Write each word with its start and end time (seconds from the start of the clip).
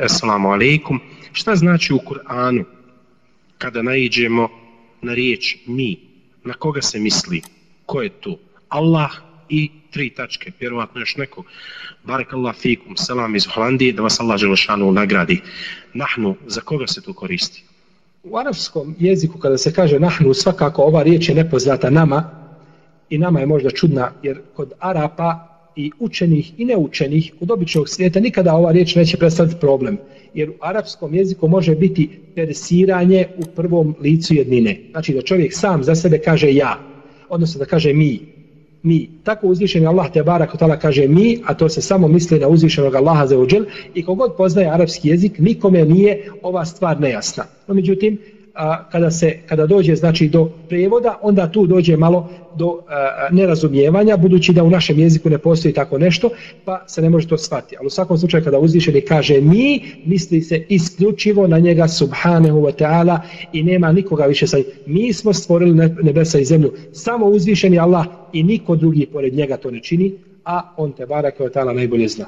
Assalamu 0.00 0.48
alaikum. 0.48 1.00
Šta 1.32 1.56
znači 1.56 1.92
u 1.92 1.98
Kur'anu 1.98 2.64
kada 3.58 3.82
naiđemo 3.82 4.48
na 5.02 5.14
riječ 5.14 5.56
mi? 5.66 6.00
Na 6.44 6.54
koga 6.54 6.82
se 6.82 6.98
misli? 6.98 7.42
Ko 7.86 8.02
je 8.02 8.08
tu? 8.08 8.38
Allah 8.68 9.10
i 9.48 9.70
tri 9.90 10.10
tačke. 10.10 10.52
Vjerovatno 10.60 11.00
još 11.00 11.16
neko. 11.16 11.44
Barek 12.04 12.32
Allah 12.32 12.56
fikum. 12.56 12.96
Salam 12.96 13.36
iz 13.36 13.46
Holandije. 13.54 13.92
Da 13.92 14.02
vas 14.02 14.20
Allah 14.20 14.38
želešanu 14.38 14.92
nagradi. 14.92 15.40
Nahnu. 15.94 16.36
Za 16.46 16.60
koga 16.60 16.86
se 16.86 17.02
tu 17.02 17.14
koristi? 17.14 17.64
U 18.22 18.38
arapskom 18.38 18.96
jeziku 18.98 19.38
kada 19.38 19.58
se 19.58 19.74
kaže 19.74 20.00
nahnu 20.00 20.34
svakako 20.34 20.82
ova 20.82 21.02
riječ 21.02 21.28
je 21.28 21.34
nepoznata 21.34 21.90
nama 21.90 22.30
i 23.10 23.18
nama 23.18 23.40
je 23.40 23.46
možda 23.46 23.70
čudna 23.70 24.12
jer 24.22 24.40
kod 24.54 24.72
Arapa 24.80 25.51
i 25.76 25.90
učenih 25.98 26.60
i 26.60 26.64
neučenih 26.64 27.32
od 27.40 27.50
običnog 27.50 27.88
svijeta 27.88 28.20
nikada 28.20 28.54
ova 28.54 28.72
riječ 28.72 28.94
neće 28.94 29.16
predstaviti 29.16 29.60
problem. 29.60 29.98
Jer 30.34 30.50
u 30.50 30.54
arapskom 30.60 31.14
jeziku 31.14 31.48
može 31.48 31.74
biti 31.74 32.08
persiranje 32.34 33.26
u 33.38 33.42
prvom 33.56 33.94
licu 34.00 34.34
jednine. 34.34 34.78
Znači 34.90 35.14
da 35.14 35.22
čovjek 35.22 35.52
sam 35.54 35.84
za 35.84 35.94
sebe 35.94 36.18
kaže 36.18 36.54
ja, 36.54 36.78
odnosno 37.28 37.58
da 37.58 37.64
kaže 37.64 37.92
mi. 37.92 38.20
Mi. 38.82 39.08
Tako 39.24 39.46
uzvišeni 39.46 39.86
Allah 39.86 40.12
te 40.12 40.22
barak 40.22 40.58
tala 40.58 40.78
kaže 40.78 41.08
mi, 41.08 41.38
a 41.44 41.54
to 41.54 41.68
se 41.68 41.82
samo 41.82 42.08
misli 42.08 42.38
na 42.38 42.48
uzvišenog 42.48 42.94
Allaha 42.94 43.26
za 43.26 43.38
uđel. 43.38 43.64
I 43.94 44.02
kogod 44.04 44.34
poznaje 44.36 44.70
arapski 44.70 45.08
jezik, 45.08 45.38
nikome 45.38 45.84
nije 45.84 46.30
ova 46.42 46.64
stvar 46.64 47.00
nejasna. 47.00 47.44
No, 47.68 47.74
međutim, 47.74 48.18
a, 48.54 48.88
kada 48.90 49.10
se 49.10 49.38
kada 49.46 49.66
dođe 49.66 49.96
znači 49.96 50.28
do 50.28 50.50
prevoda 50.68 51.18
onda 51.22 51.52
tu 51.52 51.66
dođe 51.66 51.96
malo 51.96 52.28
do 52.56 52.80
a, 52.88 53.28
nerazumijevanja 53.30 54.16
budući 54.16 54.52
da 54.52 54.62
u 54.62 54.70
našem 54.70 54.98
jeziku 54.98 55.30
ne 55.30 55.38
postoji 55.38 55.74
tako 55.74 55.98
nešto 55.98 56.30
pa 56.64 56.84
se 56.86 57.02
ne 57.02 57.10
može 57.10 57.28
to 57.28 57.38
shvatiti. 57.38 57.76
Ali 57.78 57.86
u 57.86 57.90
svakom 57.90 58.18
slučaju 58.18 58.44
kada 58.44 58.58
uzvišeni 58.58 59.00
kaže 59.00 59.40
mi 59.40 59.80
misli 60.04 60.42
se 60.42 60.66
isključivo 60.68 61.46
na 61.46 61.58
njega 61.58 61.88
subhanahu 61.88 62.60
wa 62.60 62.72
ta'ala 62.72 63.18
i 63.52 63.62
nema 63.62 63.92
nikoga 63.92 64.24
više 64.24 64.46
sa 64.46 64.58
mi 64.86 65.12
smo 65.12 65.32
stvorili 65.32 65.90
nebesa 66.02 66.38
i 66.38 66.44
zemlju. 66.44 66.72
Samo 66.92 67.26
uzvišeni 67.26 67.78
Allah 67.78 68.06
i 68.32 68.42
niko 68.42 68.76
drugi 68.76 69.06
pored 69.06 69.34
njega 69.34 69.56
to 69.56 69.70
ne 69.70 69.80
čini 69.80 70.12
a 70.44 70.74
on 70.76 70.92
te 70.92 71.06
barake 71.06 71.42
wa 71.42 71.50
ta'ala 71.50 71.72
najbolje 71.72 72.08
zna. 72.08 72.26